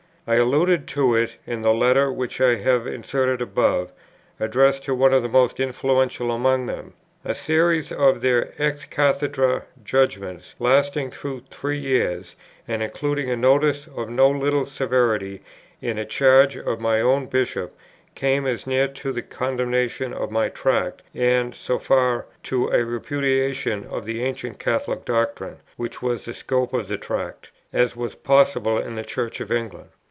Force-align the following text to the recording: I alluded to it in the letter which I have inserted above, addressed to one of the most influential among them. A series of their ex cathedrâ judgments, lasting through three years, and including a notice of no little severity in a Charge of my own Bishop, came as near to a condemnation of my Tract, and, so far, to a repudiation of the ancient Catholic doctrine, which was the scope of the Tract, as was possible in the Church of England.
I 0.27 0.35
alluded 0.35 0.87
to 0.89 1.15
it 1.15 1.37
in 1.47 1.63
the 1.63 1.73
letter 1.73 2.11
which 2.11 2.39
I 2.39 2.55
have 2.57 2.85
inserted 2.85 3.41
above, 3.41 3.91
addressed 4.39 4.85
to 4.85 4.93
one 4.93 5.13
of 5.15 5.23
the 5.23 5.27
most 5.27 5.59
influential 5.59 6.29
among 6.31 6.67
them. 6.67 6.93
A 7.25 7.33
series 7.33 7.91
of 7.91 8.21
their 8.21 8.53
ex 8.59 8.85
cathedrâ 8.85 9.63
judgments, 9.83 10.53
lasting 10.59 11.09
through 11.09 11.41
three 11.49 11.79
years, 11.79 12.35
and 12.67 12.83
including 12.83 13.31
a 13.31 13.35
notice 13.35 13.87
of 13.93 14.09
no 14.09 14.29
little 14.29 14.65
severity 14.67 15.41
in 15.81 15.97
a 15.97 16.05
Charge 16.05 16.55
of 16.55 16.79
my 16.79 17.01
own 17.01 17.25
Bishop, 17.25 17.75
came 18.13 18.45
as 18.45 18.67
near 18.67 18.87
to 18.89 19.09
a 19.09 19.21
condemnation 19.23 20.13
of 20.13 20.29
my 20.31 20.49
Tract, 20.49 21.01
and, 21.15 21.53
so 21.55 21.79
far, 21.79 22.27
to 22.43 22.67
a 22.69 22.85
repudiation 22.85 23.85
of 23.85 24.05
the 24.05 24.23
ancient 24.23 24.59
Catholic 24.59 25.03
doctrine, 25.03 25.57
which 25.77 26.01
was 26.03 26.23
the 26.23 26.35
scope 26.35 26.73
of 26.75 26.87
the 26.87 26.97
Tract, 26.97 27.49
as 27.73 27.95
was 27.95 28.13
possible 28.13 28.77
in 28.77 28.93
the 28.95 29.03
Church 29.03 29.41
of 29.41 29.51
England. 29.51 29.89